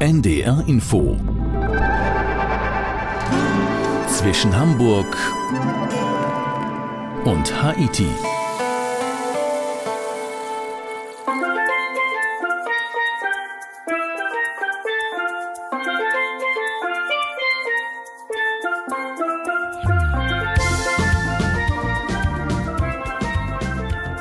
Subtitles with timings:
[0.00, 1.16] NDR Info
[4.06, 5.16] zwischen Hamburg
[7.24, 8.06] und Haiti.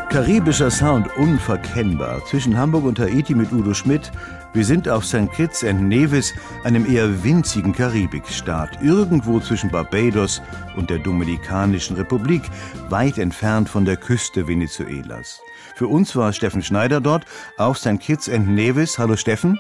[0.10, 2.26] Karibischer Sound unverkennbar.
[2.26, 4.12] Zwischen Hamburg und Haiti mit Udo Schmidt.
[4.58, 5.32] Wir sind auf St.
[5.36, 6.34] Kitts and Nevis,
[6.64, 10.42] einem eher winzigen Karibikstaat, irgendwo zwischen Barbados
[10.76, 12.42] und der Dominikanischen Republik,
[12.90, 15.42] weit entfernt von der Küste Venezuelas.
[15.76, 17.26] Für uns war Steffen Schneider dort
[17.58, 18.00] auf St.
[18.00, 18.98] Kitts and Nevis.
[18.98, 19.60] Hallo Steffen.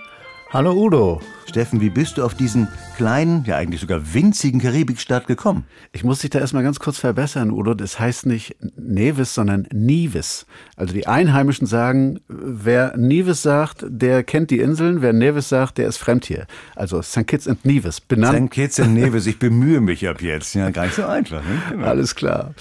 [0.50, 1.20] Hallo Udo.
[1.50, 5.66] Steffen, wie bist du auf diesen kleinen, ja eigentlich sogar winzigen Karibikstaat gekommen?
[5.92, 7.74] Ich muss dich da erstmal ganz kurz verbessern, Udo.
[7.74, 10.46] Das heißt nicht Nevis, sondern Nevis.
[10.78, 15.02] Also die Einheimischen sagen, wer Nevis sagt, der kennt die Inseln.
[15.02, 16.48] Wer Nevis sagt, der ist fremd hier.
[16.78, 17.28] Also St.
[17.28, 18.00] Kitts and Nevis.
[18.00, 18.48] Benannt.
[18.48, 18.52] St.
[18.52, 19.28] Kitts and Nevis.
[19.28, 20.56] Ich bemühe mich ab jetzt.
[20.56, 21.44] Ja, gar nicht so einfach.
[21.44, 21.62] Ne?
[21.72, 21.88] Genau.
[21.88, 22.54] Alles klar.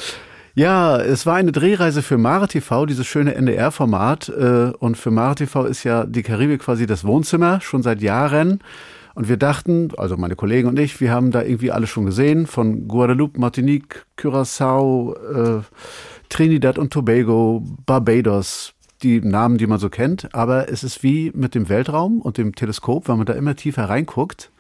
[0.58, 4.30] Ja, es war eine Drehreise für Mare TV, dieses schöne NDR-Format.
[4.30, 8.60] Äh, und für Mare TV ist ja die Karibik quasi das Wohnzimmer, schon seit Jahren.
[9.14, 12.46] Und wir dachten, also meine Kollegen und ich, wir haben da irgendwie alles schon gesehen,
[12.46, 15.62] von Guadeloupe, Martinique, Curaçao, äh,
[16.30, 20.34] Trinidad und Tobago, Barbados, die Namen, die man so kennt.
[20.34, 23.90] Aber es ist wie mit dem Weltraum und dem Teleskop, wenn man da immer tiefer
[23.90, 24.50] reinguckt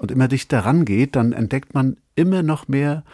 [0.00, 3.04] und immer dichter rangeht, dann entdeckt man immer noch mehr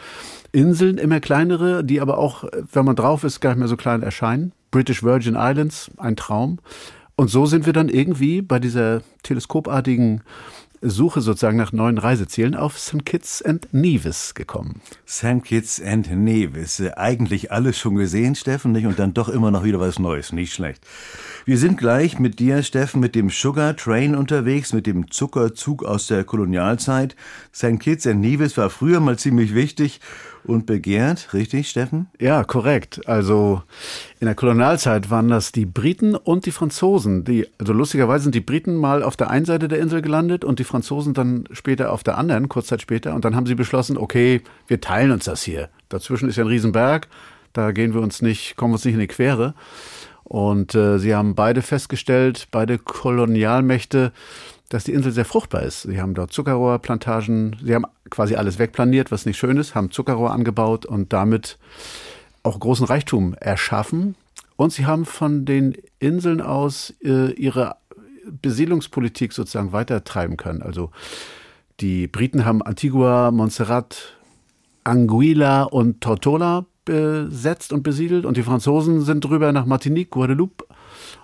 [0.53, 4.03] Inseln, immer kleinere, die aber auch, wenn man drauf ist, gar nicht mehr so klein
[4.03, 4.53] erscheinen.
[4.71, 6.59] British Virgin Islands, ein Traum.
[7.17, 10.23] Und so sind wir dann irgendwie bei dieser teleskopartigen
[10.89, 13.05] Suche sozusagen nach neuen Reisezielen auf St.
[13.05, 14.81] Kitts and Nevis gekommen.
[15.07, 15.43] St.
[15.45, 16.83] Kitts and Nevis.
[16.97, 18.87] Eigentlich alles schon gesehen, Steffen, nicht?
[18.87, 20.33] Und dann doch immer noch wieder was Neues.
[20.33, 20.87] Nicht schlecht.
[21.45, 26.07] Wir sind gleich mit dir, Steffen, mit dem Sugar Train unterwegs, mit dem Zuckerzug aus
[26.07, 27.17] der Kolonialzeit.
[27.55, 27.79] St.
[27.81, 30.01] Kitts and Nevis war früher mal ziemlich wichtig
[30.47, 32.07] und begehrt, richtig, Steffen?
[32.21, 33.07] Ja, korrekt.
[33.07, 33.63] Also
[34.21, 37.25] in der Kolonialzeit waren das die Briten und die Franzosen.
[37.25, 40.59] Die, also lustigerweise sind die Briten mal auf der einen Seite der Insel gelandet und
[40.59, 43.15] die Franzosen dann später auf der anderen, kurz Zeit später.
[43.15, 45.69] Und dann haben sie beschlossen, okay, wir teilen uns das hier.
[45.89, 47.09] Dazwischen ist ja ein Riesenberg,
[47.53, 49.55] da gehen wir uns nicht, kommen uns nicht in die Quere.
[50.25, 54.13] Und äh, sie haben beide festgestellt, beide Kolonialmächte,
[54.69, 55.83] dass die Insel sehr fruchtbar ist.
[55.83, 60.33] Sie haben dort Zuckerrohrplantagen, sie haben quasi alles wegplaniert, was nicht schön ist, haben Zuckerrohr
[60.33, 61.59] angebaut und damit
[62.43, 64.17] auch großen Reichtum erschaffen.
[64.57, 67.77] Und sie haben von den Inseln aus äh, ihre
[68.43, 70.63] Besiedlungspolitik sozusagen weitertreiben können.
[70.63, 70.91] Also
[71.81, 74.15] die Briten haben Antigua, Montserrat,
[74.85, 80.65] Anguilla und Tortola besetzt und besiedelt und die Franzosen sind drüber nach Martinique, Guadeloupe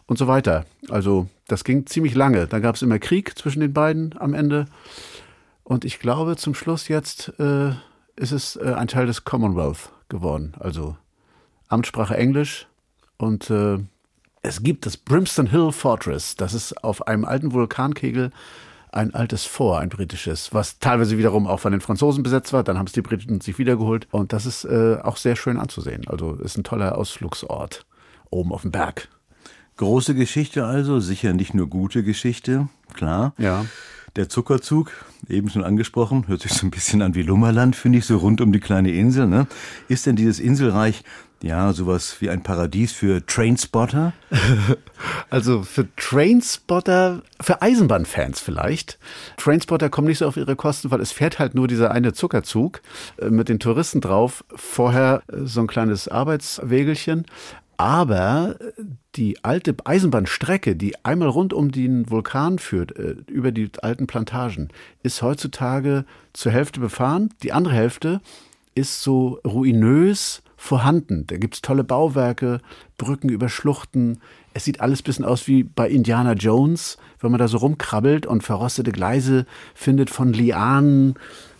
[0.06, 0.66] und so weiter.
[0.90, 2.46] Also das ging ziemlich lange.
[2.46, 4.66] Da gab es immer Krieg zwischen den beiden am Ende.
[5.64, 7.70] Und ich glaube, zum Schluss jetzt äh,
[8.16, 10.52] ist es äh, ein Teil des Commonwealth geworden.
[10.58, 10.96] Also
[11.68, 12.66] Amtssprache Englisch.
[13.16, 13.78] Und äh,
[14.42, 16.36] es gibt das Brimston Hill Fortress.
[16.36, 18.32] Das ist auf einem alten Vulkankegel
[18.92, 22.62] ein altes Fort, ein britisches, was teilweise wiederum auch von den Franzosen besetzt war.
[22.62, 24.06] Dann haben es die Briten sich wiedergeholt.
[24.10, 26.06] Und das ist äh, auch sehr schön anzusehen.
[26.06, 27.86] Also ist ein toller Ausflugsort
[28.30, 29.08] oben auf dem Berg.
[29.78, 33.34] Große Geschichte also, sicher nicht nur gute Geschichte, klar.
[33.38, 33.64] Ja.
[34.16, 34.92] Der Zuckerzug,
[35.26, 38.42] eben schon angesprochen, hört sich so ein bisschen an wie Lummerland, finde ich, so rund
[38.42, 39.26] um die kleine Insel.
[39.26, 39.46] Ne?
[39.88, 41.02] Ist denn dieses Inselreich
[41.42, 44.12] ja, sowas wie ein Paradies für Trainspotter?
[45.30, 48.98] Also für Trainspotter, für Eisenbahnfans vielleicht.
[49.38, 52.82] Trainspotter kommen nicht so auf ihre Kosten, weil es fährt halt nur dieser eine Zuckerzug
[53.16, 54.44] äh, mit den Touristen drauf.
[54.54, 57.24] Vorher äh, so ein kleines Arbeitswägelchen.
[57.78, 58.56] Aber
[59.16, 64.68] die alte Eisenbahnstrecke, die einmal rund um den Vulkan führt, äh, über die alten Plantagen,
[65.02, 67.30] ist heutzutage zur Hälfte befahren.
[67.42, 68.20] Die andere Hälfte
[68.74, 71.26] ist so ruinös vorhanden.
[71.26, 72.60] Da gibt es tolle Bauwerke,
[72.96, 74.20] Brücken über Schluchten.
[74.54, 78.26] Es sieht alles ein bisschen aus wie bei Indiana Jones, wenn man da so rumkrabbelt
[78.26, 79.44] und verrostete Gleise
[79.74, 81.16] findet von Lianen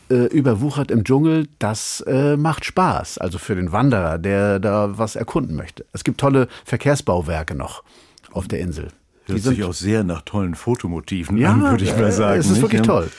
[0.09, 1.49] äh, überwuchert im Dschungel.
[1.59, 5.85] Das äh, macht Spaß, also für den Wanderer, der da was erkunden möchte.
[5.93, 7.83] Es gibt tolle Verkehrsbauwerke noch
[8.31, 8.89] auf der Insel.
[9.27, 12.39] Hört sich auch sehr nach tollen Fotomotiven ja, an, würde ich mal sagen.
[12.39, 13.11] Es ist wirklich toll.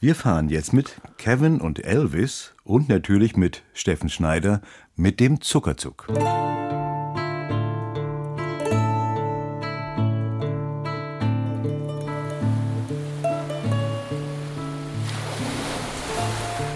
[0.00, 4.60] Wir fahren jetzt mit Kevin und Elvis und natürlich mit Steffen Schneider
[4.96, 6.08] mit dem Zuckerzug.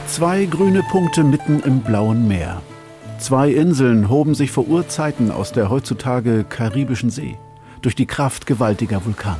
[0.06, 2.62] Zwei grüne Punkte mitten im blauen Meer.
[3.18, 7.36] Zwei Inseln hoben sich vor Urzeiten aus der heutzutage karibischen See
[7.82, 9.38] durch die Kraft gewaltiger Vulkane.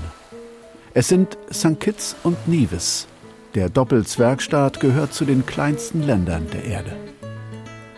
[0.95, 1.81] Es sind St.
[1.81, 3.07] Kitts und Nevis.
[3.55, 6.93] Der Doppelzwergstaat gehört zu den kleinsten Ländern der Erde.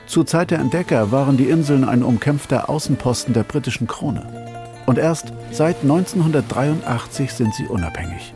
[0.07, 4.23] Zur Zeit der Entdecker waren die Inseln ein umkämpfter Außenposten der britischen Krone.
[4.87, 8.33] Und erst seit 1983 sind sie unabhängig.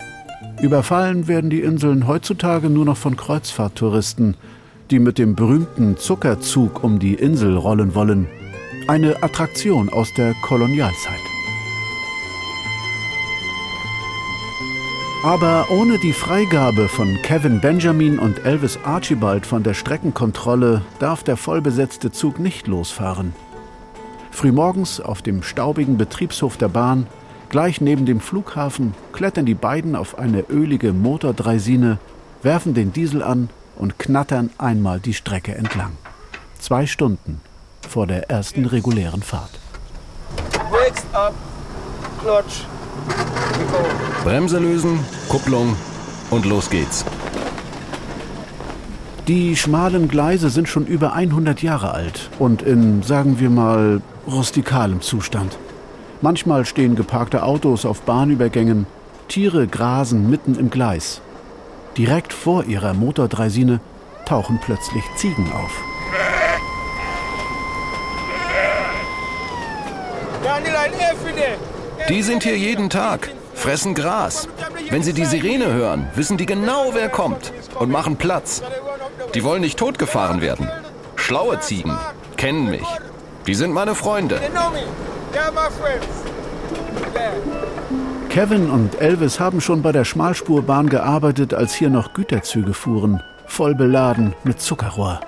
[0.60, 4.36] Überfallen werden die Inseln heutzutage nur noch von Kreuzfahrttouristen,
[4.90, 8.28] die mit dem berühmten Zuckerzug um die Insel rollen wollen.
[8.86, 11.33] Eine Attraktion aus der Kolonialzeit.
[15.24, 21.38] Aber ohne die Freigabe von Kevin Benjamin und Elvis Archibald von der Streckenkontrolle darf der
[21.38, 23.34] vollbesetzte Zug nicht losfahren.
[24.30, 27.06] Frühmorgens auf dem staubigen Betriebshof der Bahn,
[27.48, 31.96] gleich neben dem Flughafen, klettern die beiden auf eine ölige Motordreisine,
[32.42, 35.92] werfen den Diesel an und knattern einmal die Strecke entlang.
[36.58, 37.40] Zwei Stunden
[37.88, 39.58] vor der ersten regulären Fahrt.
[40.70, 41.32] Brakes up,
[42.20, 42.66] clutch,
[44.24, 45.76] Bremse lösen, Kupplung
[46.30, 47.04] und los geht's.
[49.28, 55.02] Die schmalen Gleise sind schon über 100 Jahre alt und in, sagen wir mal, rustikalem
[55.02, 55.58] Zustand.
[56.22, 58.86] Manchmal stehen geparkte Autos auf Bahnübergängen,
[59.28, 61.20] Tiere grasen mitten im Gleis.
[61.98, 63.80] Direkt vor ihrer Motordreisine
[64.24, 65.82] tauchen plötzlich Ziegen auf.
[72.08, 73.30] Die sind hier jeden Tag,
[73.64, 74.46] fressen Gras.
[74.90, 78.62] Wenn sie die Sirene hören, wissen die genau, wer kommt und machen Platz.
[79.34, 80.68] Die wollen nicht totgefahren werden.
[81.16, 81.96] Schlaue Ziegen
[82.36, 82.86] kennen mich.
[83.46, 84.38] Die sind meine Freunde.
[88.28, 93.74] Kevin und Elvis haben schon bei der Schmalspurbahn gearbeitet, als hier noch Güterzüge fuhren, voll
[93.74, 95.20] beladen mit Zuckerrohr.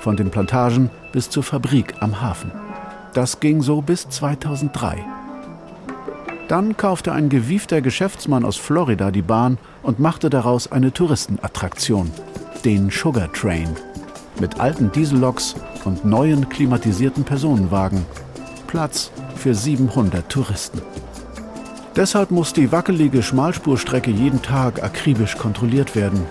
[0.00, 2.50] Von den Plantagen bis zur Fabrik am Hafen.
[3.12, 5.04] Das ging so bis 2003.
[6.48, 12.10] Dann kaufte ein gewiefter Geschäftsmann aus Florida die Bahn und machte daraus eine Touristenattraktion,
[12.64, 13.70] den Sugar Train,
[14.40, 15.54] mit alten Dieselloks
[15.84, 18.04] und neuen klimatisierten Personenwagen.
[18.66, 20.82] Platz für 700 Touristen.
[21.96, 26.26] Deshalb muss die wackelige Schmalspurstrecke jeden Tag akribisch kontrolliert werden.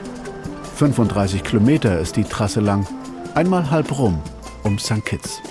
[0.76, 2.86] 35 Kilometer ist die Trasse lang,
[3.34, 4.22] einmal halb rum
[4.64, 5.06] um St.
[5.06, 5.42] Kitts.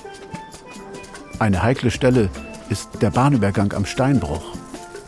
[1.39, 2.29] Eine heikle Stelle
[2.69, 4.43] ist der Bahnübergang am Steinbruch.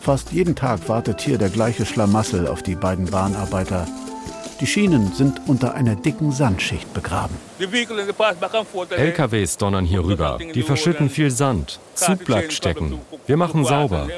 [0.01, 3.87] Fast jeden Tag wartet hier der gleiche Schlamassel auf die beiden Bahnarbeiter.
[4.61, 7.35] Die Schienen sind unter einer dicken Sandschicht begraben.
[8.97, 10.39] LKWs donnern hier rüber.
[10.39, 11.81] Die verschütten viel Sand.
[11.95, 13.01] Zug bleibt stecken.
[13.27, 14.09] Wir machen sauber.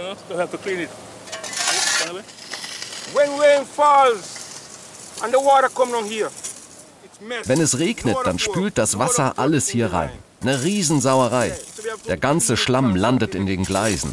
[7.45, 10.11] Wenn es regnet, dann spült das Wasser alles hier rein.
[10.43, 11.53] Eine Riesensauerei.
[12.09, 14.13] Der ganze Schlamm landet in den Gleisen.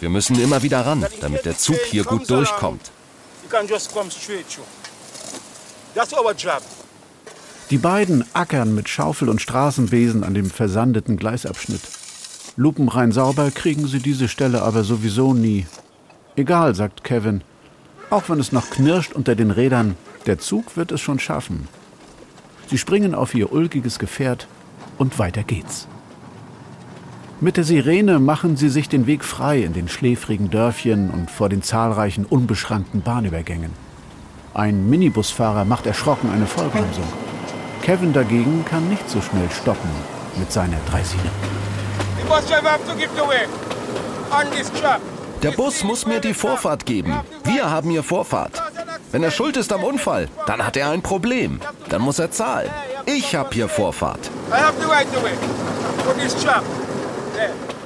[0.00, 2.90] Wir müssen immer wieder ran, damit der Zug hier gut durchkommt.
[7.70, 11.80] Die beiden ackern mit Schaufel und Straßenbesen an dem versandeten Gleisabschnitt.
[12.56, 15.66] Lupenrein sauber kriegen sie diese Stelle aber sowieso nie.
[16.36, 17.42] Egal, sagt Kevin.
[18.10, 19.96] Auch wenn es noch knirscht unter den Rädern,
[20.26, 21.68] der Zug wird es schon schaffen.
[22.68, 24.46] Sie springen auf ihr ulkiges Gefährt
[24.98, 25.88] und weiter geht's.
[27.40, 31.48] Mit der Sirene machen sie sich den Weg frei in den schläfrigen Dörfchen und vor
[31.48, 33.70] den zahlreichen unbeschrankten Bahnübergängen.
[34.54, 37.04] Ein Minibusfahrer macht erschrocken eine Vollbremsung.
[37.82, 39.90] Kevin dagegen kann nicht so schnell stoppen
[40.38, 41.30] mit seiner Dreisine.
[45.42, 47.14] Der Bus muss mir die Vorfahrt geben.
[47.42, 48.62] Wir haben hier Vorfahrt.
[49.10, 51.60] Wenn er schuld ist am Unfall, dann hat er ein Problem.
[51.88, 52.70] Dann muss er zahlen.
[53.06, 54.30] Ich habe hier Vorfahrt.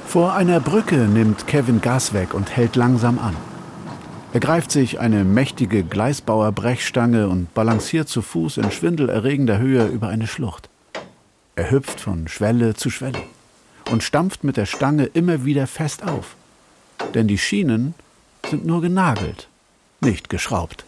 [0.09, 3.37] Vor einer Brücke nimmt Kevin Gas weg und hält langsam an.
[4.33, 10.25] Er greift sich eine mächtige Gleisbauer-Brechstange und balanciert zu Fuß in schwindelerregender Höhe über eine
[10.25, 10.67] Schlucht.
[11.55, 13.21] Er hüpft von Schwelle zu Schwelle
[13.91, 16.35] und stampft mit der Stange immer wieder fest auf.
[17.13, 17.93] Denn die Schienen
[18.49, 19.47] sind nur genagelt,
[20.01, 20.85] nicht geschraubt.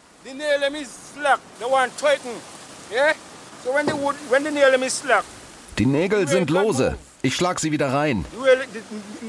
[5.77, 6.97] Die Nägel sind lose.
[7.23, 8.25] Ich schlag sie wieder rein.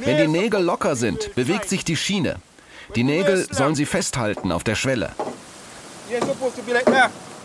[0.00, 2.36] Wenn die Nägel locker sind, bewegt sich die Schiene.
[2.94, 5.10] Die Nägel sollen sie festhalten auf der Schwelle.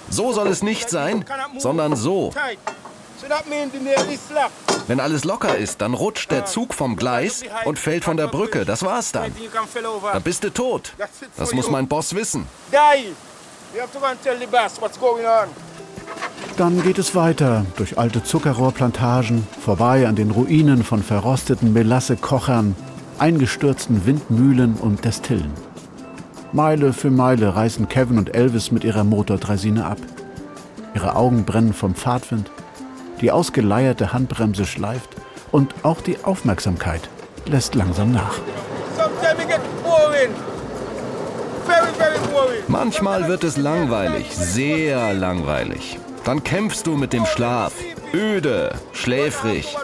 [0.10, 1.26] So soll es nicht sein,
[1.58, 2.34] sondern so.
[4.88, 8.64] Wenn alles locker ist, dann rutscht der Zug vom Gleis und fällt von der Brücke.
[8.64, 9.36] Das war's dann.
[10.14, 10.94] Dann bist du tot.
[11.36, 12.48] Das muss mein Boss wissen.
[16.58, 22.76] Dann geht es weiter durch alte Zuckerrohrplantagen, vorbei an den Ruinen von verrosteten Melasse-Kochern,
[23.20, 25.52] eingestürzten Windmühlen und Destillen.
[26.52, 30.00] Meile für Meile reißen Kevin und Elvis mit ihrer Motordresine ab.
[30.96, 32.50] Ihre Augen brennen vom Fahrtwind,
[33.22, 35.10] die ausgeleierte Handbremse schleift
[35.52, 37.08] und auch die Aufmerksamkeit
[37.46, 38.40] lässt langsam nach.
[42.68, 46.00] Manchmal wird es langweilig, sehr langweilig.
[46.24, 47.74] Dann kämpfst du mit dem Schlaf.
[48.14, 49.76] Öde, schläfrig.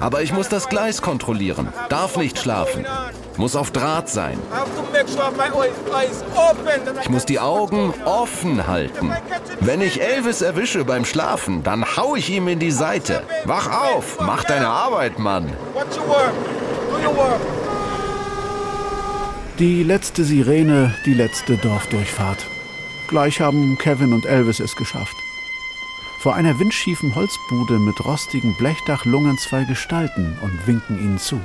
[0.00, 2.86] Aber ich muss das Gleis kontrollieren, darf nicht schlafen,
[3.36, 4.38] muss auf Draht sein.
[7.02, 9.12] Ich muss die Augen offen halten.
[9.60, 13.22] Wenn ich Elvis erwische beim Schlafen, dann hau ich ihm in die Seite.
[13.44, 15.52] Wach auf, mach deine Arbeit, Mann.
[19.60, 22.44] Die letzte Sirene, die letzte Dorfdurchfahrt.
[23.06, 25.14] Gleich haben Kevin und Elvis es geschafft.
[26.18, 31.40] Vor einer windschiefen Holzbude mit rostigem Blechdach lungern zwei Gestalten und winken ihnen zu.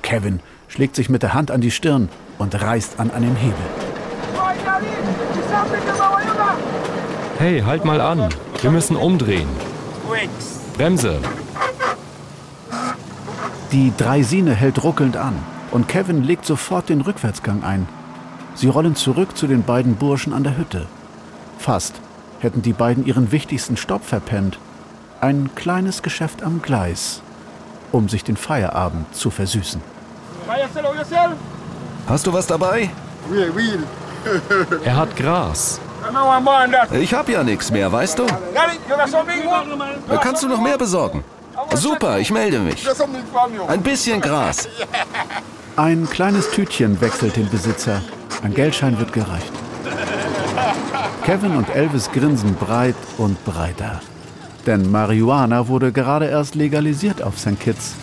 [0.00, 3.56] Kevin schlägt sich mit der Hand an die Stirn und reißt an einem Hebel.
[7.36, 8.30] Hey, halt mal an.
[8.62, 9.48] Wir müssen umdrehen.
[10.78, 11.20] Bremse.
[13.70, 15.34] Die Dreisine hält ruckelnd an
[15.72, 17.88] und Kevin legt sofort den Rückwärtsgang ein.
[18.54, 20.86] Sie rollen zurück zu den beiden Burschen an der Hütte.
[21.58, 21.94] Fast
[22.40, 24.58] hätten die beiden ihren wichtigsten Stopp verpennt.
[25.20, 27.22] Ein kleines Geschäft am Gleis,
[27.90, 29.80] um sich den Feierabend zu versüßen.
[32.06, 32.90] Hast du was dabei?
[34.84, 35.80] Er hat Gras.
[36.92, 38.26] Ich hab ja nichts mehr, weißt du?
[40.20, 41.24] Kannst du noch mehr besorgen?
[41.74, 42.86] Super, ich melde mich.
[43.68, 44.68] Ein bisschen Gras.
[45.76, 48.02] Ein kleines Tütchen wechselt den Besitzer.
[48.42, 49.52] Ein Geldschein wird gereicht.
[51.24, 54.02] Kevin und Elvis grinsen breit und breiter.
[54.66, 57.58] Denn Marihuana wurde gerade erst legalisiert auf St.
[57.58, 57.94] Kitts.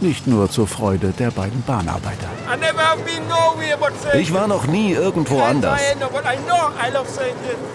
[0.00, 2.28] Nicht nur zur Freude der beiden Bahnarbeiter.
[4.14, 5.80] Ich war noch nie irgendwo anders.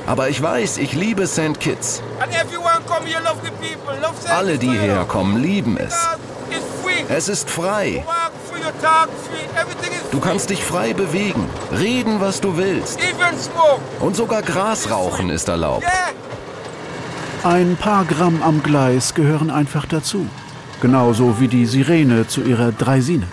[0.06, 1.60] Aber ich weiß, ich liebe St.
[1.60, 2.04] Kitts.
[4.30, 5.96] Alle, die herkommen, lieben es.
[7.10, 8.06] Es ist frei.
[10.12, 13.00] Du kannst dich frei bewegen, reden, was du willst.
[14.00, 15.86] Und sogar Gras rauchen ist erlaubt.
[17.44, 20.28] Ein paar Gramm am Gleis gehören einfach dazu.
[20.82, 23.28] Genauso wie die Sirene zu ihrer Dreisine.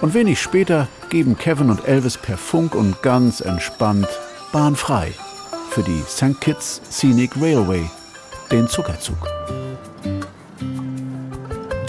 [0.00, 4.08] Und wenig später geben Kevin und Elvis per Funk und ganz entspannt
[4.52, 5.12] Bahn frei
[5.70, 6.40] für die St.
[6.40, 7.88] Kitts Scenic Railway,
[8.50, 9.16] den Zuckerzug.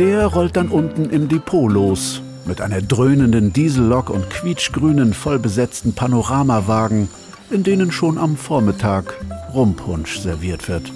[0.04, 7.08] Der rollt dann unten im Depot los mit einer dröhnenden Diesellok und quietschgrünen, vollbesetzten Panoramawagen,
[7.50, 9.14] in denen schon am Vormittag
[9.54, 10.92] Rumpunsch serviert wird.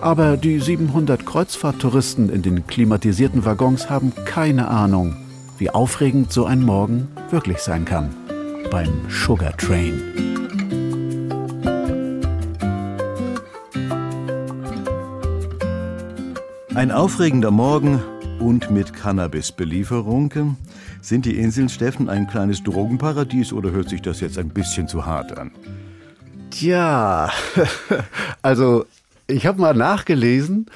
[0.00, 5.16] Aber die 700 Kreuzfahrttouristen in den klimatisierten Waggons haben keine Ahnung,
[5.58, 8.14] wie aufregend so ein Morgen wirklich sein kann.
[8.70, 10.35] Beim Sugar Train.
[16.86, 18.00] Ein aufregender Morgen
[18.38, 20.56] und mit Cannabis-Belieferung.
[21.02, 25.04] Sind die Inseln Steffen ein kleines Drogenparadies oder hört sich das jetzt ein bisschen zu
[25.04, 25.50] hart an?
[26.50, 27.32] Tja,
[28.42, 28.86] also
[29.26, 30.66] ich habe mal nachgelesen.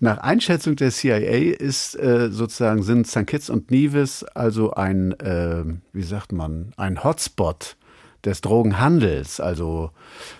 [0.00, 3.26] Nach Einschätzung der CIA ist äh, sozusagen sind St.
[3.26, 7.76] Kitts und Nevis also ein, äh, wie sagt man, ein Hotspot
[8.24, 9.90] des Drogenhandels, also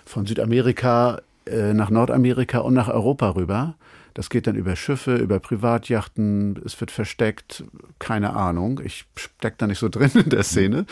[0.07, 3.75] von Südamerika äh, nach Nordamerika und nach Europa rüber.
[4.19, 7.63] Das geht dann über Schiffe, über Privatjachten, es wird versteckt,
[8.01, 8.81] keine Ahnung.
[8.85, 10.87] Ich steck da nicht so drin in der Szene.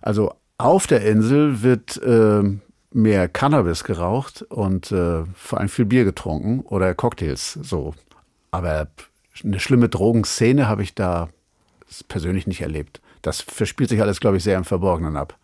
[0.00, 2.42] Also auf der Insel wird äh,
[2.90, 7.94] mehr Cannabis geraucht und äh, vor allem viel Bier getrunken oder Cocktails so.
[8.52, 8.88] Aber
[9.44, 11.28] eine schlimme Drogenszene habe ich da
[12.08, 13.02] persönlich nicht erlebt.
[13.20, 15.36] Das verspielt sich alles, glaube ich, sehr im Verborgenen ab.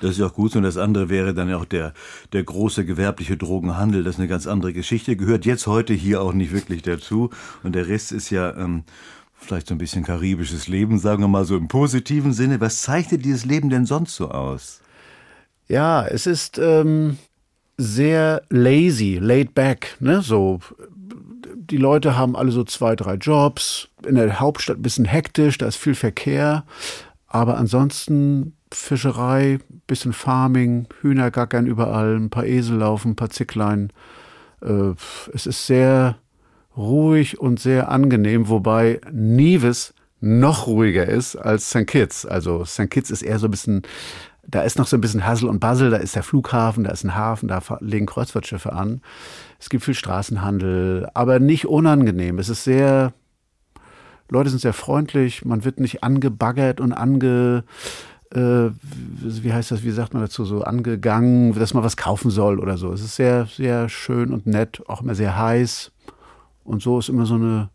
[0.00, 0.54] Das ist ja auch gut.
[0.56, 1.92] Und das andere wäre dann auch der,
[2.32, 4.04] der große gewerbliche Drogenhandel.
[4.04, 5.16] Das ist eine ganz andere Geschichte.
[5.16, 7.30] Gehört jetzt heute hier auch nicht wirklich dazu.
[7.62, 8.84] Und der Rest ist ja ähm,
[9.34, 12.60] vielleicht so ein bisschen karibisches Leben, sagen wir mal so im positiven Sinne.
[12.60, 14.80] Was zeichnet dieses Leben denn sonst so aus?
[15.68, 17.18] Ja, es ist ähm,
[17.76, 19.96] sehr lazy, laid back.
[20.00, 20.22] Ne?
[20.22, 20.60] So,
[21.56, 23.88] die Leute haben alle so zwei, drei Jobs.
[24.06, 26.64] In der Hauptstadt ein bisschen hektisch, da ist viel Verkehr.
[27.26, 33.92] Aber ansonsten Fischerei, bisschen Farming, Hühner gackern überall, ein paar Esel laufen, ein paar Zicklein.
[34.62, 34.94] Äh,
[35.32, 36.16] es ist sehr
[36.76, 41.86] ruhig und sehr angenehm, wobei Nevis noch ruhiger ist als St.
[41.86, 42.24] Kitts.
[42.26, 42.90] Also St.
[42.90, 43.82] Kitts ist eher so ein bisschen,
[44.46, 47.04] da ist noch so ein bisschen Hassel und Basel, da ist der Flughafen, da ist
[47.04, 49.02] ein Hafen, da legen Kreuzfahrtschiffe an.
[49.58, 52.38] Es gibt viel Straßenhandel, aber nicht unangenehm.
[52.38, 53.12] Es ist sehr,
[54.30, 57.64] Leute sind sehr freundlich, man wird nicht angebaggert und ange,
[58.34, 62.58] äh, wie heißt das, wie sagt man dazu, so angegangen, dass man was kaufen soll
[62.58, 62.92] oder so.
[62.92, 65.92] Es ist sehr, sehr schön und nett, auch immer sehr heiß.
[66.64, 67.70] Und so ist immer so eine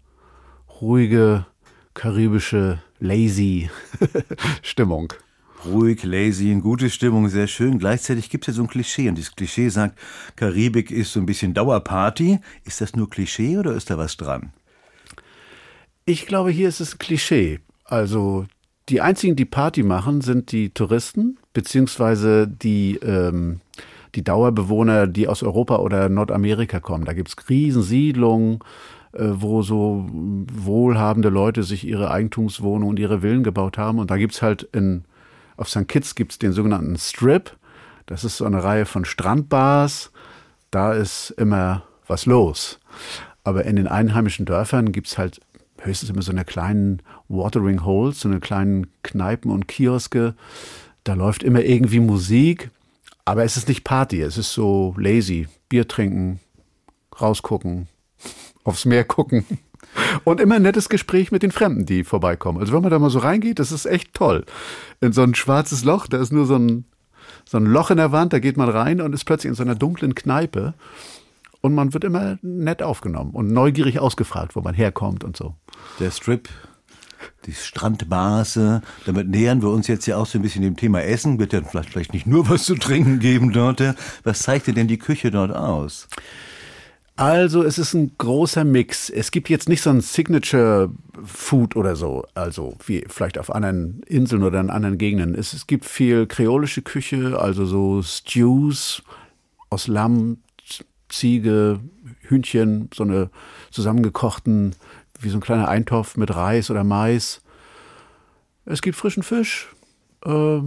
[0.82, 1.46] ruhige,
[1.94, 3.70] karibische, lazy
[4.62, 5.14] Stimmung.
[5.66, 7.80] Ruhig, lazy, in gute Stimmung, sehr schön.
[7.80, 10.00] Gleichzeitig gibt es ja so ein Klischee und dieses Klischee sagt,
[10.38, 12.40] Karibik ist so ein bisschen Dauerparty.
[12.64, 14.54] Ist das nur Klischee oder ist da was dran?
[16.06, 17.60] Ich glaube, hier ist es ein Klischee.
[17.84, 18.46] Also
[18.90, 23.62] die einzigen, die Party machen, sind die Touristen, beziehungsweise die, ähm,
[24.16, 27.06] die Dauerbewohner, die aus Europa oder Nordamerika kommen.
[27.06, 28.60] Da gibt's Riesensiedlungen,
[29.14, 34.00] äh, wo so wohlhabende Leute sich ihre Eigentumswohnungen und ihre Villen gebaut haben.
[34.00, 35.04] Und da gibt's halt in,
[35.58, 35.88] auf St.
[35.88, 37.56] Kitts gibt's den sogenannten Strip.
[38.08, 40.12] Das ist so eine Reihe von Strandbars.
[40.72, 42.80] Da ist immer was los.
[43.44, 45.42] Aber in den einheimischen Dörfern gibt's halt
[45.82, 50.36] höchstens immer so eine kleinen Watering Holes, so eine kleinen Kneipen und Kioske.
[51.04, 52.70] Da läuft immer irgendwie Musik,
[53.26, 55.48] aber es ist nicht Party, es ist so lazy.
[55.70, 56.40] Bier trinken,
[57.22, 57.88] rausgucken,
[58.64, 59.46] aufs Meer gucken.
[60.24, 62.60] Und immer ein nettes Gespräch mit den Fremden, die vorbeikommen.
[62.60, 64.46] Also wenn man da mal so reingeht, das ist echt toll.
[65.02, 66.86] In so ein schwarzes Loch, da ist nur so ein,
[67.46, 69.64] so ein Loch in der Wand, da geht man rein und ist plötzlich in so
[69.64, 70.74] einer dunklen Kneipe.
[71.62, 75.56] Und man wird immer nett aufgenommen und neugierig ausgefragt, wo man herkommt und so.
[76.00, 76.48] Der Strip,
[77.46, 81.40] die Strandbase, damit nähern wir uns jetzt ja auch so ein bisschen dem Thema Essen.
[81.40, 83.84] Wird ja vielleicht, vielleicht nicht nur was zu trinken geben dort.
[84.24, 86.08] Was zeigt dir denn die Küche dort aus?
[87.20, 89.10] Also es ist ein großer Mix.
[89.10, 90.90] Es gibt jetzt nicht so ein Signature
[91.26, 95.36] Food oder so, also wie vielleicht auf anderen Inseln oder in anderen Gegenden.
[95.36, 99.04] Es, es gibt viel kreolische Küche, also so Stews
[99.70, 100.38] aus Lamm,
[101.10, 101.80] Ziege,
[102.22, 103.30] Hühnchen, so eine
[103.72, 104.76] zusammengekochten,
[105.20, 107.42] wie so ein kleiner Eintopf mit Reis oder Mais.
[108.66, 109.70] Es gibt frischen Fisch.
[110.26, 110.62] Äh,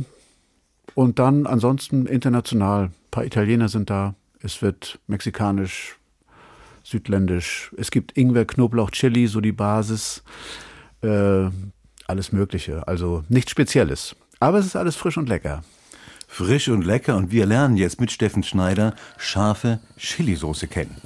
[0.94, 2.84] und dann ansonsten international.
[2.84, 4.14] Ein paar Italiener sind da.
[4.40, 5.96] Es wird mexikanisch,
[6.82, 7.72] südländisch.
[7.78, 10.22] Es gibt Ingwer, Knoblauch, Chili, so die Basis.
[11.02, 11.48] Äh,
[12.06, 12.86] alles Mögliche.
[12.86, 14.16] Also nichts Spezielles.
[14.40, 15.62] Aber es ist alles frisch und lecker.
[16.34, 20.96] Frisch und lecker und wir lernen jetzt mit Steffen Schneider scharfe Chilisauce kennen.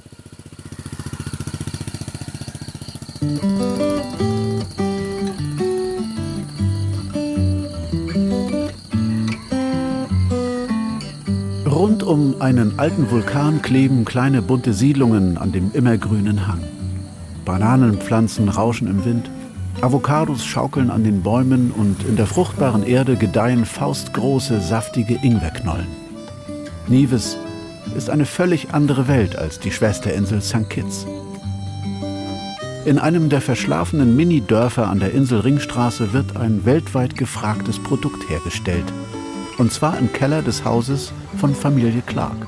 [11.65, 16.63] Rund um einen alten Vulkan kleben kleine bunte Siedlungen an dem immergrünen Hang.
[17.43, 19.29] Bananenpflanzen rauschen im Wind.
[19.81, 25.87] Avocados schaukeln an den Bäumen und in der fruchtbaren Erde gedeihen faustgroße, saftige Ingwerknollen.
[26.87, 27.37] Nevis
[27.95, 30.69] ist eine völlig andere Welt als die Schwesterinsel St.
[30.69, 31.05] Kitts.
[32.85, 38.85] In einem der verschlafenen Mini-Dörfer an der Insel Ringstraße wird ein weltweit gefragtes Produkt hergestellt.
[39.57, 42.47] Und zwar im Keller des Hauses von Familie Clark.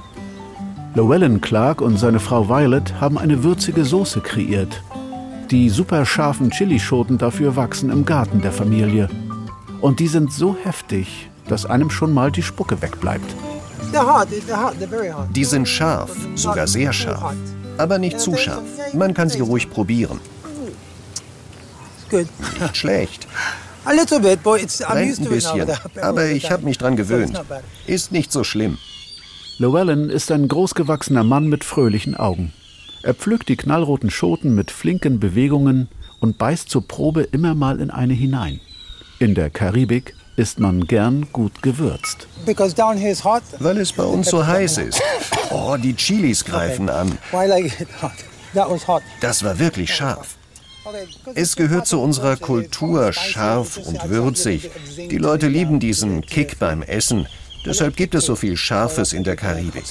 [0.95, 4.81] Llewellyn Clark und seine Frau Violet haben eine würzige Soße kreiert,
[5.51, 9.09] die super scharfen Chilischoten dafür wachsen im Garten der Familie.
[9.81, 13.35] Und die sind so heftig, dass einem schon mal die Spucke wegbleibt.
[15.33, 17.33] Die sind scharf, sogar sehr scharf.
[17.77, 18.63] Aber nicht zu scharf.
[18.93, 20.19] Man kann sie ruhig probieren.
[22.11, 23.27] Nicht schlecht.
[23.85, 25.67] Ein bisschen,
[26.01, 27.41] aber ich habe mich dran gewöhnt.
[27.87, 28.77] Ist nicht so schlimm.
[29.57, 32.53] Llewellyn ist ein großgewachsener Mann mit fröhlichen Augen.
[33.01, 35.87] Er pflückt die knallroten Schoten mit flinken Bewegungen
[36.19, 38.59] und beißt zur Probe immer mal in eine hinein.
[39.19, 42.27] In der Karibik ist man gern gut gewürzt.
[43.59, 45.01] Weil es bei uns so heiß ist.
[45.49, 47.17] Oh, die Chilis greifen an.
[49.21, 50.37] Das war wirklich scharf.
[51.35, 54.71] Es gehört zu unserer Kultur, scharf und würzig.
[54.97, 57.27] Die Leute lieben diesen Kick beim Essen.
[57.65, 59.83] Deshalb gibt es so viel Scharfes in der Karibik.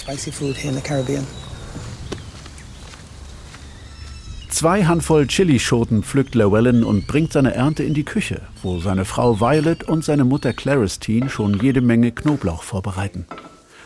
[4.49, 9.41] Zwei Handvoll Chilischoten pflückt Llewellyn und bringt seine Ernte in die Küche, wo seine Frau
[9.41, 13.27] Violet und seine Mutter Claristine schon jede Menge Knoblauch vorbereiten.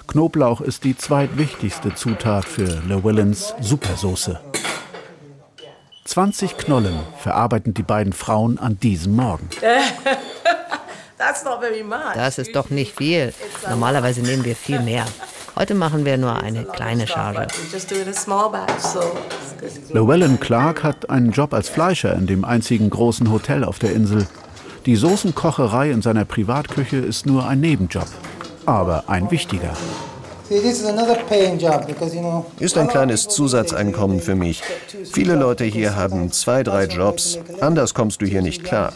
[0.06, 4.40] Knoblauch ist die zweitwichtigste Zutat für Llewellyns Supersoße.
[6.04, 9.48] 20 Knollen verarbeiten die beiden Frauen an diesem Morgen.
[12.14, 13.32] Das ist doch nicht viel.
[13.68, 15.04] Normalerweise nehmen wir viel mehr.
[15.54, 17.46] Heute machen wir nur eine kleine Charge.
[19.92, 24.26] Llewellyn Clark hat einen Job als Fleischer in dem einzigen großen Hotel auf der Insel.
[24.86, 28.08] Die Soßenkocherei in seiner Privatküche ist nur ein Nebenjob,
[28.64, 29.72] aber ein wichtiger.
[32.58, 34.62] Ist ein kleines Zusatzeinkommen für mich.
[35.12, 37.38] Viele Leute hier haben zwei, drei Jobs.
[37.60, 38.92] Anders kommst du hier nicht klar.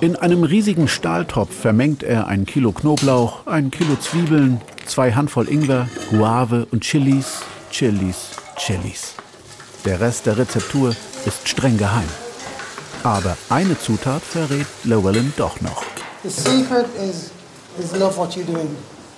[0.00, 5.88] In einem riesigen Stahltopf vermengt er ein Kilo Knoblauch, ein Kilo Zwiebeln, zwei Handvoll Ingwer,
[6.10, 9.14] Guave und Chilis, Chilis, Chilis.
[9.84, 12.08] Der Rest der Rezeptur ist streng geheim.
[13.04, 15.84] Aber eine Zutat verrät Llewellyn doch noch.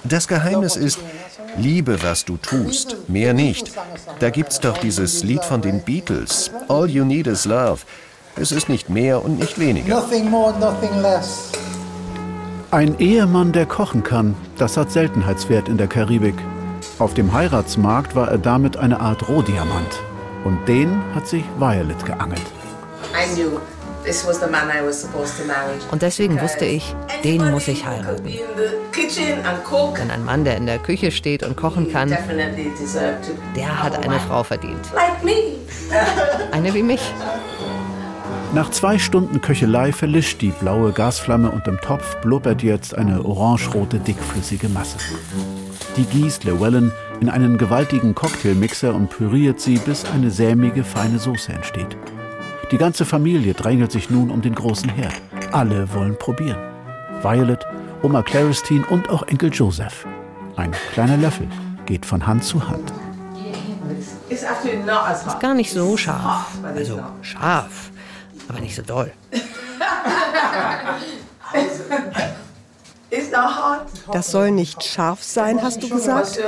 [0.04, 0.98] Das Geheimnis ist,
[1.56, 3.70] liebe, was du tust, mehr nicht.
[4.18, 7.80] Da gibt's doch dieses Lied von den Beatles, All You Need Is Love.
[8.36, 10.02] Es ist nicht mehr und nicht weniger.
[12.72, 16.36] Ein Ehemann, der kochen kann, das hat Seltenheitswert in der Karibik.
[17.00, 20.00] Auf dem Heiratsmarkt war er damit eine Art Rohdiamant.
[20.44, 22.46] Und den hat sich Violet geangelt.
[25.90, 28.24] Und deswegen wusste ich, den muss ich heiraten.
[28.24, 32.08] Denn ein Mann, der in der Küche steht und kochen kann,
[33.56, 34.86] der hat eine Frau verdient.
[36.52, 37.02] Eine wie mich.
[38.52, 44.00] Nach zwei Stunden Köchelei verlischt die blaue Gasflamme und im Topf blubbert jetzt eine orangerote,
[44.00, 44.98] dickflüssige Masse.
[45.96, 51.52] Die gießt Llewellyn in einen gewaltigen Cocktailmixer und püriert sie, bis eine sämige, feine Soße
[51.52, 51.96] entsteht.
[52.72, 55.14] Die ganze Familie drängelt sich nun um den großen Herd.
[55.52, 56.58] Alle wollen probieren.
[57.22, 57.64] Violet,
[58.02, 60.06] Oma Claristine und auch Enkel Joseph.
[60.56, 61.46] Ein kleiner Löffel
[61.86, 62.92] geht von Hand zu Hand.
[64.28, 64.46] Ist
[65.40, 66.46] gar nicht so scharf.
[66.64, 67.90] Also scharf,
[68.50, 69.12] aber nicht so doll.
[74.12, 76.38] Das soll nicht scharf sein, hast du gesagt?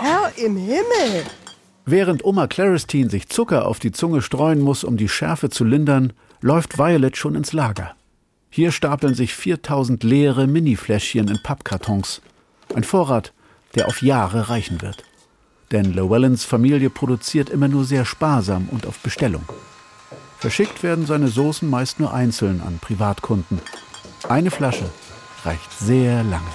[0.00, 1.24] Herr im Himmel!
[1.86, 6.12] Während Oma Claristine sich Zucker auf die Zunge streuen muss, um die Schärfe zu lindern,
[6.40, 7.94] läuft Violet schon ins Lager.
[8.50, 12.20] Hier stapeln sich 4000 leere Mini-Fläschchen in Pappkartons.
[12.74, 13.32] Ein Vorrat,
[13.74, 15.04] der auf Jahre reichen wird.
[15.72, 19.44] Denn Llewellyns Familie produziert immer nur sehr sparsam und auf Bestellung.
[20.40, 23.60] Verschickt werden seine Soßen meist nur einzeln an Privatkunden.
[24.26, 24.86] Eine Flasche
[25.44, 26.48] reicht sehr lange.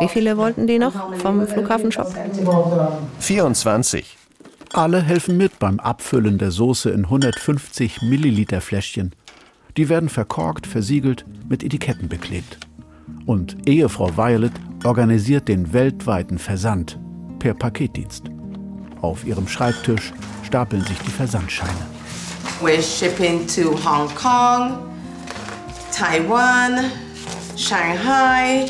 [0.00, 2.06] Wie viele wollten die noch vom Flughafenshop?
[3.18, 4.16] 24.
[4.72, 9.14] Alle helfen mit beim Abfüllen der Soße in 150 Milliliter Fläschchen.
[9.76, 12.58] Die werden verkorkt, versiegelt, mit Etiketten beklebt.
[13.26, 14.52] Und Ehefrau Violet
[14.84, 16.98] organisiert den weltweiten Versand
[17.38, 18.30] per Paketdienst.
[19.02, 21.72] Auf ihrem Schreibtisch stapeln sich die Versandscheine.
[22.60, 24.78] We're shipping to Hong Kong,
[25.92, 26.90] Taiwan,
[27.56, 28.66] Shanghai,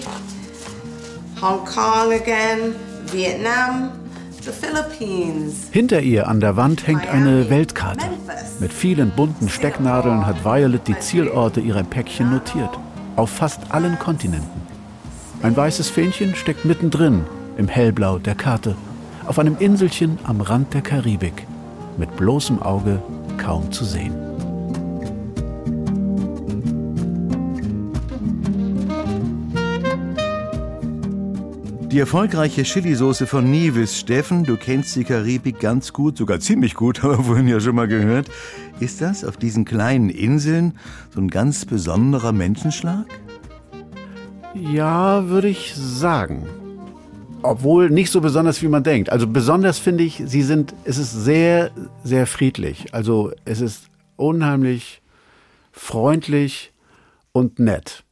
[1.41, 2.75] Hong Kong again,
[3.13, 3.93] Vietnam,
[4.43, 5.69] the Philippines.
[5.71, 8.07] Hinter ihr an der Wand hängt eine Weltkarte.
[8.59, 12.71] Mit vielen bunten Stecknadeln hat Violet die Zielorte ihrer Päckchen notiert.
[13.17, 14.63] Auf fast allen Kontinenten.
[15.43, 17.25] Ein weißes Fähnchen steckt mittendrin
[17.57, 18.77] im Hellblau der Karte.
[19.27, 21.47] Auf einem Inselchen am Rand der Karibik.
[21.99, 23.03] Mit bloßem Auge
[23.39, 24.15] kaum zu sehen.
[31.91, 33.99] Die erfolgreiche Chilisauce von Nevis.
[33.99, 37.75] Steffen, du kennst die Karibik ganz gut, sogar ziemlich gut, haben wir vorhin ja schon
[37.75, 38.29] mal gehört.
[38.81, 40.79] Ist das auf diesen kleinen Inseln
[41.13, 43.07] so ein ganz besonderer Menschenschlag?
[44.55, 46.47] Ja, würde ich sagen.
[47.47, 49.11] Obwohl nicht so besonders, wie man denkt.
[49.11, 51.71] Also besonders finde ich, sie sind, es ist sehr,
[52.05, 52.93] sehr friedlich.
[52.93, 55.03] Also es ist unheimlich
[55.73, 56.73] freundlich
[57.33, 58.05] und nett.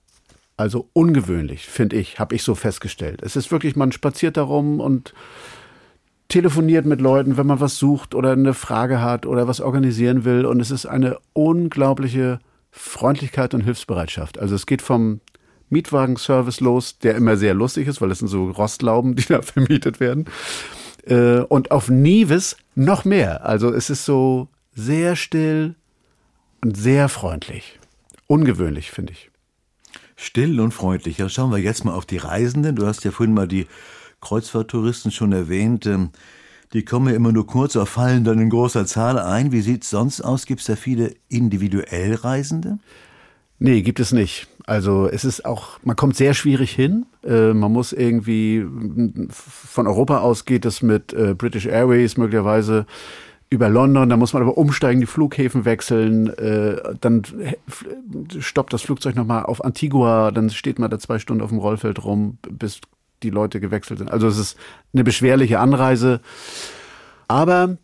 [0.56, 3.22] Also ungewöhnlich, finde ich, habe ich so festgestellt.
[3.22, 5.14] Es ist wirklich, man spaziert darum und
[6.28, 10.46] telefoniert mit Leuten, wenn man was sucht oder eine Frage hat oder was organisieren will.
[10.46, 12.38] Und es ist eine unglaubliche
[12.70, 14.38] Freundlichkeit und Hilfsbereitschaft.
[14.38, 15.20] Also es geht vom
[15.70, 20.00] Mietwagenservice los, der immer sehr lustig ist, weil es sind so Rostlauben, die da vermietet
[20.00, 20.26] werden.
[21.06, 23.44] Äh, und auf Nevis noch mehr.
[23.44, 25.74] Also es ist so sehr still
[26.62, 27.78] und sehr freundlich.
[28.26, 29.30] Ungewöhnlich, finde ich.
[30.16, 31.18] Still und freundlich.
[31.18, 32.76] Ja, schauen wir jetzt mal auf die Reisenden.
[32.76, 33.66] Du hast ja vorhin mal die
[34.20, 35.86] Kreuzfahrttouristen schon erwähnt.
[35.86, 36.10] Ähm,
[36.72, 39.52] die kommen ja immer nur kurz oder fallen dann in großer Zahl ein.
[39.52, 40.46] Wie sieht es sonst aus?
[40.46, 42.78] Gibt es da viele individuell Reisende?
[43.58, 44.48] Nee, gibt es nicht.
[44.66, 47.06] Also es ist auch, man kommt sehr schwierig hin.
[47.22, 48.64] Äh, man muss irgendwie,
[49.30, 52.86] von Europa aus geht es mit äh, British Airways möglicherweise
[53.50, 57.22] über London, da muss man aber umsteigen, die Flughäfen wechseln, äh, dann
[58.40, 62.04] stoppt das Flugzeug nochmal auf Antigua, dann steht man da zwei Stunden auf dem Rollfeld
[62.04, 62.80] rum, bis
[63.22, 64.10] die Leute gewechselt sind.
[64.10, 64.58] Also es ist
[64.92, 66.20] eine beschwerliche Anreise.
[67.28, 67.76] Aber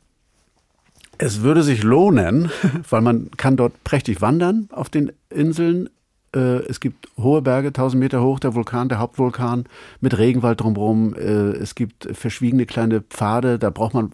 [1.21, 2.51] es würde sich lohnen,
[2.91, 5.91] weil man kann dort prächtig wandern auf den Inseln.
[6.35, 9.65] Äh, es gibt hohe Berge, 1000 Meter hoch, der Vulkan, der Hauptvulkan
[10.01, 11.15] mit Regenwald drumherum.
[11.15, 14.13] Äh, es gibt verschwiegene kleine Pfade, da braucht man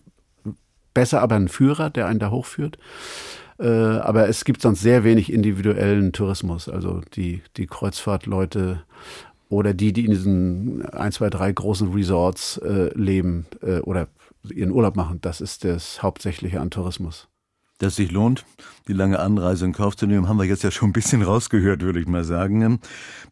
[0.94, 2.76] besser aber einen Führer, der einen da hochführt.
[3.60, 6.68] Äh, aber es gibt sonst sehr wenig individuellen Tourismus.
[6.68, 8.82] Also die, die Kreuzfahrtleute
[9.48, 12.60] oder die, die in diesen ein, zwei, drei großen Resorts
[12.94, 13.46] leben
[13.84, 14.08] oder
[14.52, 17.28] ihren Urlaub machen, das ist das Hauptsächliche an Tourismus.
[17.78, 18.46] Dass sich lohnt,
[18.88, 21.82] die lange Anreise in Kauf zu nehmen, haben wir jetzt ja schon ein bisschen rausgehört,
[21.82, 22.80] würde ich mal sagen.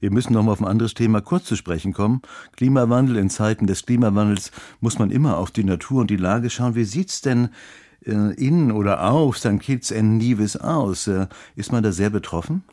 [0.01, 2.21] Wir müssen noch mal auf ein anderes Thema kurz zu sprechen kommen.
[2.57, 3.17] Klimawandel.
[3.17, 4.51] In Zeiten des Klimawandels
[4.81, 6.75] muss man immer auf die Natur und die Lage schauen.
[6.75, 7.49] Wie sieht's denn
[8.05, 9.61] äh, in oder auf St.
[9.61, 11.07] Kitts and Nevis aus?
[11.07, 12.65] Äh, ist man da sehr betroffen?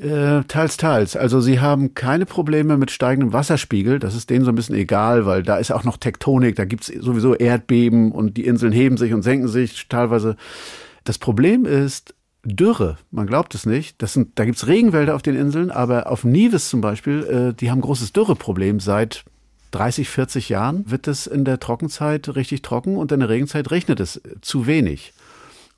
[0.00, 1.16] Äh, teils, teils.
[1.16, 4.00] Also sie haben keine Probleme mit steigendem Wasserspiegel.
[4.00, 6.88] Das ist denen so ein bisschen egal, weil da ist auch noch Tektonik, da gibt's
[6.88, 10.36] sowieso Erdbeben und die Inseln heben sich und senken sich teilweise.
[11.04, 12.98] Das Problem ist Dürre.
[13.10, 14.02] Man glaubt es nicht.
[14.02, 17.70] Das sind, da gibt's Regenwälder auf den Inseln, aber auf Nevis zum Beispiel, äh, die
[17.70, 18.80] haben großes Dürreproblem.
[18.80, 19.24] Seit
[19.70, 24.00] 30, 40 Jahren wird es in der Trockenzeit richtig trocken und in der Regenzeit regnet
[24.00, 25.12] es zu wenig.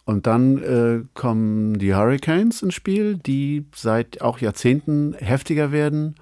[0.07, 6.15] Und dann äh, kommen die Hurricanes ins Spiel, die seit auch Jahrzehnten heftiger werden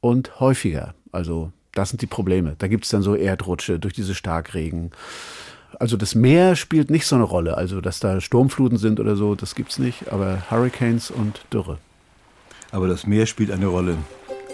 [0.00, 0.94] und häufiger.
[1.12, 2.56] Also das sind die Probleme.
[2.58, 4.90] Da gibt es dann so Erdrutsche durch diese Starkregen.
[5.78, 7.56] Also das Meer spielt nicht so eine Rolle.
[7.56, 10.12] Also dass da Sturmfluten sind oder so, das gibt's nicht.
[10.12, 11.78] Aber Hurricanes und Dürre.
[12.72, 13.96] Aber das Meer spielt eine Rolle.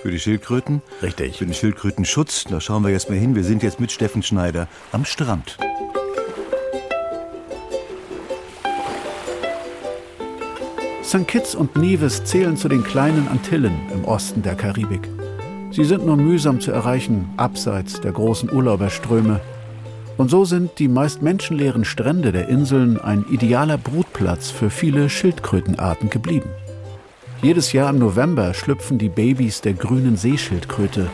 [0.02, 0.82] Für die Schildkröten?
[1.02, 1.38] Richtig.
[1.38, 3.34] Für den Schildkrötenschutz, da schauen wir jetzt mal hin.
[3.34, 5.56] Wir sind jetzt mit Steffen Schneider am Strand.
[11.10, 11.26] St.
[11.26, 15.08] Kitts und Nevis zählen zu den kleinen Antillen im Osten der Karibik.
[15.72, 19.40] Sie sind nur mühsam zu erreichen, abseits der großen Urlauberströme.
[20.18, 26.10] Und so sind die meist menschenleeren Strände der Inseln ein idealer Brutplatz für viele Schildkrötenarten
[26.10, 26.48] geblieben.
[27.42, 31.10] Jedes Jahr im November schlüpfen die Babys der grünen Seeschildkröte,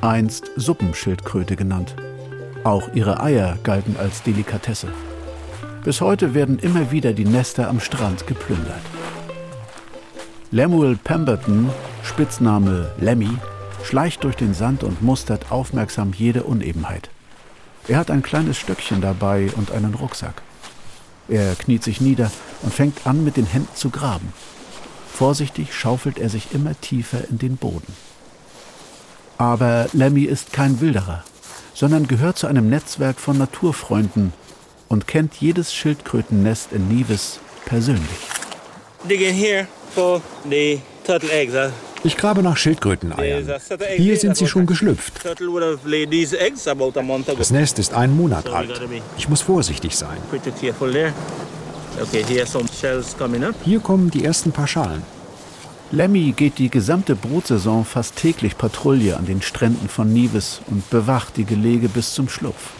[0.00, 1.94] einst Suppenschildkröte genannt.
[2.64, 4.88] Auch ihre Eier galten als Delikatesse.
[5.84, 8.82] Bis heute werden immer wieder die Nester am Strand geplündert.
[10.52, 11.70] Lemuel Pemberton,
[12.04, 13.36] Spitzname Lemmy,
[13.82, 17.10] schleicht durch den Sand und mustert aufmerksam jede Unebenheit.
[17.88, 20.42] Er hat ein kleines Stöckchen dabei und einen Rucksack.
[21.28, 22.30] Er kniet sich nieder
[22.62, 24.32] und fängt an, mit den Händen zu graben.
[25.12, 27.92] Vorsichtig schaufelt er sich immer tiefer in den Boden.
[29.38, 31.24] Aber Lemmy ist kein Wilderer,
[31.74, 34.32] sondern gehört zu einem Netzwerk von Naturfreunden
[34.88, 38.28] und kennt jedes Schildkrötennest in Nevis persönlich.
[39.08, 39.66] Digging here
[42.06, 43.52] ich grabe nach Schildkröteneiern.
[43.96, 45.14] Hier sind sie schon geschlüpft.
[47.38, 48.80] Das Nest ist einen Monat alt.
[49.18, 50.18] Ich muss vorsichtig sein.
[53.64, 55.02] Hier kommen die ersten paar Schalen.
[55.92, 61.36] Lemmy geht die gesamte Brutsaison fast täglich Patrouille an den Stränden von Nevis und bewacht
[61.36, 62.70] die Gelege bis zum Schlupf.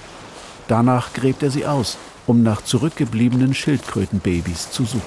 [0.68, 5.02] Danach gräbt er sie aus, um nach zurückgebliebenen Schildkrötenbabys zu suchen.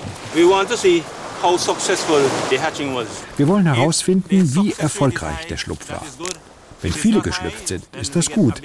[3.38, 6.04] Wir wollen herausfinden, wie erfolgreich der Schlupf war.
[6.82, 8.62] Wenn viele geschlüpft sind, ist das gut.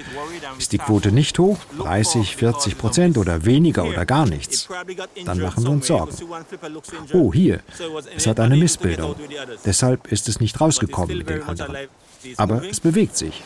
[0.58, 4.68] Ist die Quote nicht hoch, 30, 40 Prozent oder weniger oder gar nichts,
[5.24, 6.14] dann machen wir uns Sorgen.
[7.12, 7.60] Oh, hier,
[8.16, 9.16] es hat eine Missbildung.
[9.64, 11.76] Deshalb ist es nicht rausgekommen mit den anderen.
[12.36, 13.42] Aber es bewegt sich,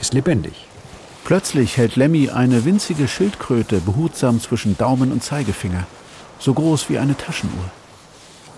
[0.00, 0.66] ist lebendig.
[1.24, 5.86] Plötzlich hält Lemmy eine winzige Schildkröte behutsam zwischen Daumen und Zeigefinger,
[6.38, 7.70] so groß wie eine Taschenuhr.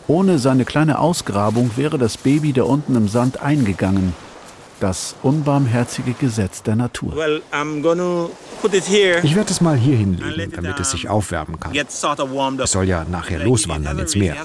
[0.06, 4.14] Ohne seine kleine Ausgrabung wäre das Baby da unten im Sand eingegangen.
[4.80, 7.12] Das unbarmherzige Gesetz der Natur.
[9.22, 11.74] Ich werde es mal hier hinlegen, damit es sich aufwärmen kann.
[11.74, 12.00] Es
[12.72, 14.36] soll ja nachher loswandern ins Meer.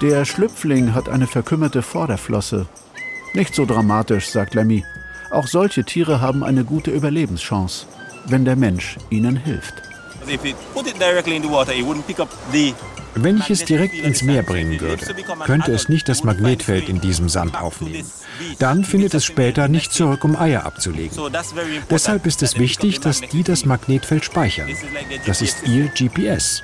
[0.00, 2.66] Der Schlüpfling hat eine verkümmerte Vorderflosse.
[3.34, 4.84] Nicht so dramatisch, sagt Lemmy.
[5.30, 7.84] Auch solche Tiere haben eine gute Überlebenschance
[8.30, 9.74] wenn der Mensch ihnen hilft.
[13.14, 15.04] Wenn ich es direkt ins Meer bringen würde,
[15.44, 18.06] könnte es nicht das Magnetfeld in diesem Sand aufnehmen.
[18.58, 21.16] Dann findet es später nicht zurück, um Eier abzulegen.
[21.90, 24.68] Deshalb ist es wichtig, dass die das Magnetfeld speichern.
[25.26, 26.62] Das ist ihr GPS.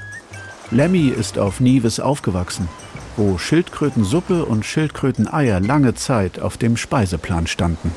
[0.70, 2.68] Lemmy ist auf Nevis aufgewachsen,
[3.16, 7.92] wo Schildkrötensuppe und Schildkröteneier lange Zeit auf dem Speiseplan standen.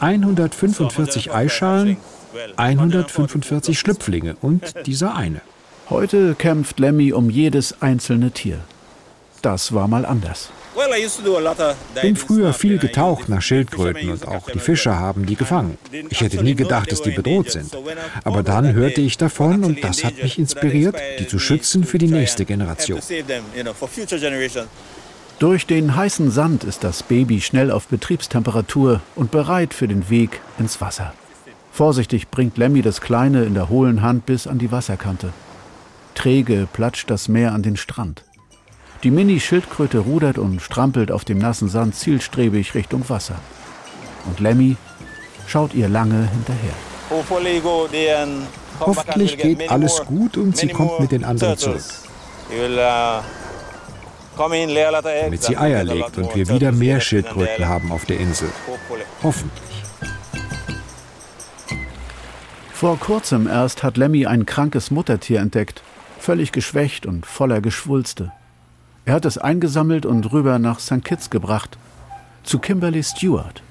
[0.00, 1.96] 145 Eischalen,
[2.56, 5.40] 145 Schlüpflinge und dieser eine.
[5.88, 8.58] Heute kämpft Lemmy um jedes einzelne Tier.
[9.42, 10.50] Das war mal anders.
[12.02, 15.78] Bin früher viel getaucht nach Schildkröten und auch die Fischer haben die gefangen.
[16.10, 17.76] Ich hätte nie gedacht, dass die bedroht sind.
[18.24, 22.08] Aber dann hörte ich davon und das hat mich inspiriert, die zu schützen für die
[22.08, 23.00] nächste Generation.
[25.38, 30.40] Durch den heißen Sand ist das Baby schnell auf Betriebstemperatur und bereit für den Weg
[30.58, 31.12] ins Wasser.
[31.72, 35.34] Vorsichtig bringt Lemmy das Kleine in der hohlen Hand bis an die Wasserkante.
[36.14, 38.24] Träge platscht das Meer an den Strand.
[39.06, 43.36] Die Mini-Schildkröte rudert und strampelt auf dem nassen Sand zielstrebig Richtung Wasser.
[44.26, 44.76] Und Lemmy
[45.46, 46.72] schaut ihr lange hinterher.
[48.80, 51.84] Hoffentlich geht alles gut und sie kommt mit den anderen zurück.
[54.36, 58.48] Damit sie Eier legt und wir wieder mehr Schildkröten haben auf der Insel.
[59.22, 59.84] Hoffentlich.
[62.72, 65.84] Vor kurzem erst hat Lemmy ein krankes Muttertier entdeckt,
[66.18, 68.32] völlig geschwächt und voller Geschwulste.
[69.06, 71.04] Er hat es eingesammelt und rüber nach St.
[71.04, 71.78] Kitts gebracht,
[72.42, 73.62] zu Kimberly Stewart.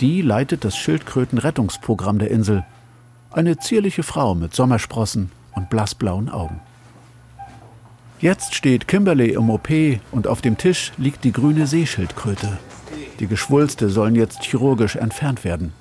[0.00, 2.64] Die leitet das Schildkrötenrettungsprogramm der Insel.
[3.30, 6.60] Eine zierliche Frau mit Sommersprossen und blassblauen Augen.
[8.18, 9.68] Jetzt steht Kimberly im OP
[10.10, 12.58] und auf dem Tisch liegt die grüne Seeschildkröte.
[13.20, 15.74] Die Geschwulste sollen jetzt chirurgisch entfernt werden.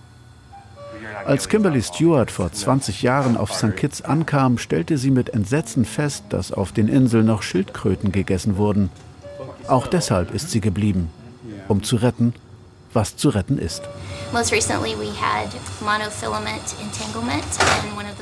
[1.25, 3.75] Als Kimberly Stewart vor 20 Jahren auf St.
[3.75, 8.91] Kitts ankam, stellte sie mit Entsetzen fest, dass auf den Inseln noch Schildkröten gegessen wurden.
[9.67, 11.09] Auch deshalb ist sie geblieben,
[11.67, 12.35] um zu retten,
[12.93, 13.81] was zu retten ist.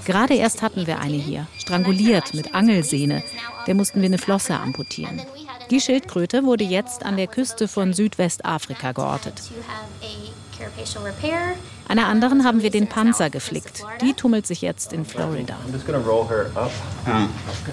[0.06, 3.22] Gerade erst hatten wir eine hier, stranguliert mit Angelsehne.
[3.68, 5.22] Der mussten wir eine Flosse amputieren.
[5.70, 9.42] Die Schildkröte wurde jetzt an der Küste von Südwestafrika geortet.
[11.88, 13.84] Einer anderen haben wir den Panzer geflickt.
[14.02, 15.56] Die tummelt sich jetzt in Florida.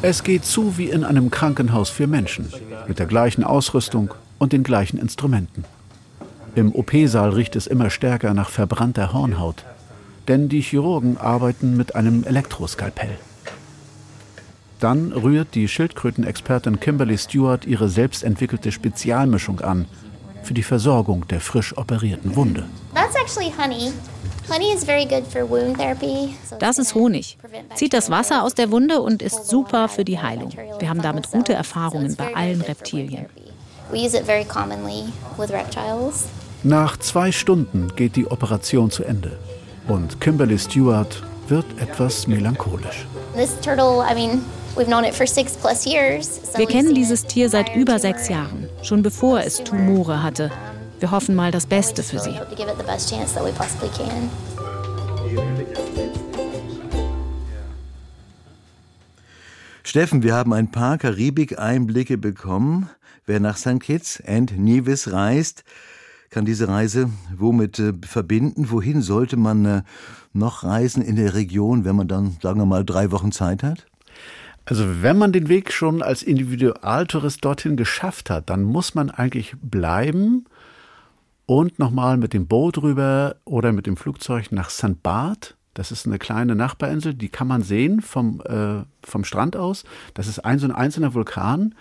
[0.03, 2.53] Es geht zu wie in einem Krankenhaus für Menschen,
[2.87, 5.65] mit der gleichen Ausrüstung und den gleichen Instrumenten.
[6.55, 9.65] Im OP-Saal riecht es immer stärker nach verbrannter Hornhaut,
[10.27, 13.17] denn die Chirurgen arbeiten mit einem Elektroskalpell.
[14.81, 19.87] Dann rührt die Schildkrötenexpertin Kimberly Stewart ihre selbstentwickelte Spezialmischung an
[20.43, 22.65] für die Versorgung der frisch operierten Wunde.
[26.59, 27.39] Das ist Honig.
[27.75, 30.53] Zieht das Wasser aus der Wunde und ist super für die Heilung.
[30.79, 33.27] Wir haben damit gute Erfahrungen bei allen Reptilien.
[36.63, 39.39] Nach zwei Stunden geht die Operation zu Ende
[39.89, 43.07] und Kimberly Stewart wird etwas melancholisch.
[46.57, 50.51] Wir kennen dieses Tier seit über sechs Jahren, schon bevor es Tumore hatte.
[51.01, 52.35] Wir hoffen mal das Beste für sie.
[59.83, 62.89] Steffen, wir haben ein paar Karibik-Einblicke bekommen.
[63.27, 63.81] Wer nach St.
[63.81, 65.65] Kitts and Nevis reist,
[66.31, 68.71] kann diese Reise womit äh, verbinden?
[68.71, 69.83] Wohin sollte man äh,
[70.33, 73.87] noch reisen in der Region, wenn man dann, sagen wir mal, drei Wochen Zeit hat?
[74.65, 79.55] Also wenn man den Weg schon als Individualtourist dorthin geschafft hat, dann muss man eigentlich
[79.61, 80.45] bleiben
[81.47, 85.03] und nochmal mit dem Boot rüber oder mit dem Flugzeug nach St.
[85.03, 85.57] Barth.
[85.75, 89.85] Das ist eine kleine Nachbarinsel, die kann man sehen vom, äh, vom Strand aus.
[90.15, 91.75] Das ist ein so ein einzelner Vulkan.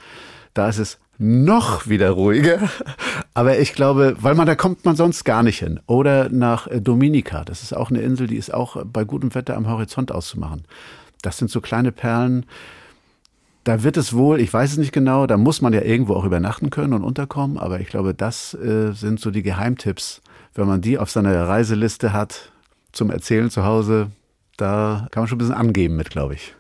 [0.54, 2.70] Da ist es noch wieder ruhiger.
[3.34, 5.80] Aber ich glaube, weil man da kommt man sonst gar nicht hin.
[5.86, 7.44] Oder nach äh, Dominica.
[7.44, 10.64] Das ist auch eine Insel, die ist auch bei gutem Wetter am Horizont auszumachen.
[11.22, 12.46] Das sind so kleine Perlen.
[13.64, 16.24] Da wird es wohl, ich weiß es nicht genau, da muss man ja irgendwo auch
[16.24, 17.58] übernachten können und unterkommen.
[17.58, 20.22] Aber ich glaube, das äh, sind so die Geheimtipps.
[20.56, 22.52] Wenn man die auf seiner Reiseliste hat
[22.92, 24.12] zum Erzählen zu Hause,
[24.58, 26.56] da kann man schon ein bisschen angeben mit, glaube ich.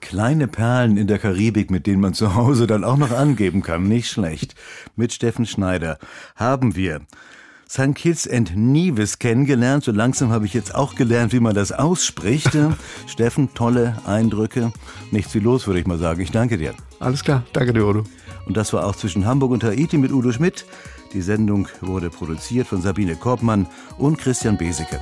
[0.00, 3.88] Kleine Perlen in der Karibik, mit denen man zu Hause dann auch noch angeben kann.
[3.88, 4.54] Nicht schlecht.
[4.96, 5.98] Mit Steffen Schneider
[6.36, 7.00] haben wir
[7.68, 7.94] St.
[7.94, 9.84] Kitts and Nevis kennengelernt.
[9.84, 12.56] So langsam habe ich jetzt auch gelernt, wie man das ausspricht.
[13.06, 14.72] Steffen, tolle Eindrücke.
[15.10, 16.20] Nichts wie los, würde ich mal sagen.
[16.20, 16.74] Ich danke dir.
[17.00, 17.44] Alles klar.
[17.52, 18.04] Danke dir, Udo.
[18.46, 20.64] Und das war auch zwischen Hamburg und Haiti mit Udo Schmidt.
[21.12, 23.66] Die Sendung wurde produziert von Sabine Korbmann
[23.98, 24.98] und Christian Beseke.